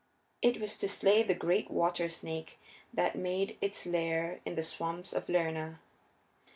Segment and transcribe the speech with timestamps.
[0.41, 2.59] It was to slay the great water snake
[2.91, 5.79] that made its lair in the swamps of Lerna.